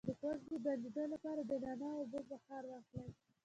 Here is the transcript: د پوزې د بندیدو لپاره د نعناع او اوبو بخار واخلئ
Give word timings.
د 0.07 0.09
پوزې 0.21 0.43
د 0.51 0.53
بندیدو 0.65 1.03
لپاره 1.13 1.41
د 1.43 1.51
نعناع 1.63 1.93
او 1.95 1.99
اوبو 2.01 2.19
بخار 2.31 2.63
واخلئ 2.67 3.09